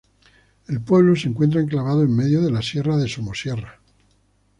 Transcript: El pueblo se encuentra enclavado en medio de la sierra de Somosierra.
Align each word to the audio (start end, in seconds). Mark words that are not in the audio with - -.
El 0.67 0.81
pueblo 0.81 1.15
se 1.15 1.27
encuentra 1.27 1.61
enclavado 1.61 2.01
en 2.01 2.09
medio 2.15 2.41
de 2.41 2.49
la 2.49 2.63
sierra 2.63 2.97
de 2.97 3.07
Somosierra. 3.07 3.79